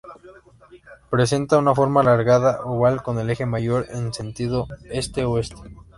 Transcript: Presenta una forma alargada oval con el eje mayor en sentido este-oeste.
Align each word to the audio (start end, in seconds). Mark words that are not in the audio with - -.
Presenta 1.11 1.59
una 1.59 1.75
forma 1.75 2.01
alargada 2.01 2.61
oval 2.65 3.03
con 3.03 3.19
el 3.19 3.29
eje 3.29 3.45
mayor 3.45 3.85
en 3.91 4.11
sentido 4.11 4.65
este-oeste. 4.85 5.53